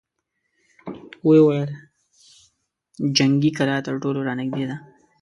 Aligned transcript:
ويې 1.27 1.41
ويل: 1.47 1.69
جنګي 3.17 3.51
کلا 3.57 3.77
تر 3.87 3.93
ټولو 4.03 4.19
را 4.27 4.33
نېږدې 4.39 4.65
ده! 4.69 4.77